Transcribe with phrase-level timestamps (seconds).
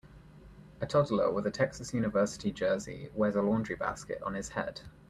[0.81, 4.81] A toddler with a Texas university jersey wears a laundry basket on his head.